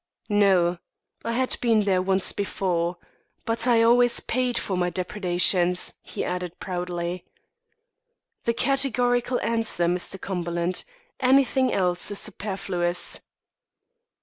[0.29, 0.79] "No;
[1.23, 2.97] I had been there once before.
[3.45, 7.23] But I always paid for my depredations," he added, proudly.
[8.45, 10.19] "The categorical answer, Mr.
[10.19, 10.85] Cumberland.
[11.19, 13.19] Anything else is superfluous."